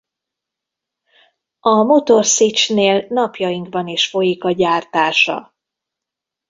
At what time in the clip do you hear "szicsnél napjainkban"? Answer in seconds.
2.25-3.87